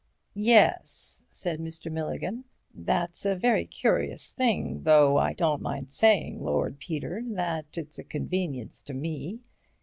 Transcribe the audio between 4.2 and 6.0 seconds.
thing, though I don't mind